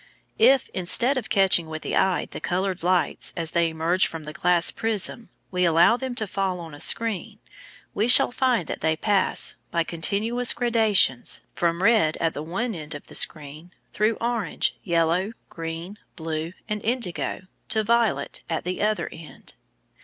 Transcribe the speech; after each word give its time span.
If, 0.39 0.67
instead 0.73 1.15
of 1.15 1.29
catching 1.29 1.67
with 1.67 1.83
the 1.83 1.95
eye 1.95 2.25
the 2.31 2.41
coloured 2.41 2.81
lights 2.81 3.33
as 3.37 3.51
they 3.51 3.69
emerge 3.69 4.07
from 4.07 4.23
the 4.23 4.33
glass 4.33 4.71
prism, 4.71 5.29
we 5.51 5.63
allow 5.63 5.95
them 5.95 6.15
to 6.15 6.25
fall 6.25 6.59
on 6.59 6.73
a 6.73 6.79
screen, 6.79 7.37
we 7.93 8.07
shall 8.07 8.31
find 8.31 8.65
that 8.65 8.81
they 8.81 8.95
pass, 8.95 9.57
by 9.69 9.83
continuous 9.83 10.53
gradations, 10.53 11.41
from 11.53 11.83
red 11.83 12.17
at 12.17 12.33
the 12.33 12.41
one 12.41 12.73
end 12.73 12.95
of 12.95 13.05
the 13.05 13.13
screen, 13.13 13.73
through 13.93 14.17
orange, 14.19 14.75
yellow, 14.81 15.33
green, 15.49 15.99
blue, 16.15 16.53
and 16.67 16.83
indigo, 16.83 17.41
to 17.69 17.83
violet 17.83 18.41
at 18.49 18.63
the 18.63 18.81
other 18.81 19.07
end. 19.11 19.53